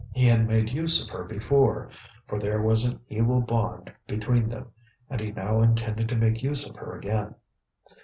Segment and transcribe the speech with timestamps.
[0.15, 1.91] He had made use of her before,
[2.25, 4.71] for there was an evil bond between them,
[5.11, 7.35] and he now intended to make use of her again.